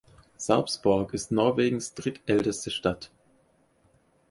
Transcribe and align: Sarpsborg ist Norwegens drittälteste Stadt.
Sarpsborg 0.35 1.13
ist 1.13 1.31
Norwegens 1.31 1.93
drittälteste 1.93 2.71
Stadt. 2.71 3.11